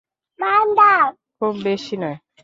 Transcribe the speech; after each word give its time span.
খুব 1.37 1.53
বেশি 1.63 1.95
নয়। 1.97 2.17